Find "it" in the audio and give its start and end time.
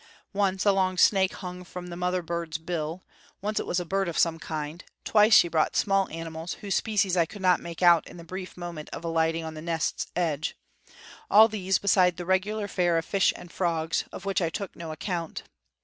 3.59-3.67